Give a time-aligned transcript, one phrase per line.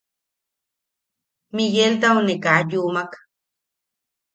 [1.55, 3.11] Migueltau ne kaa yumak.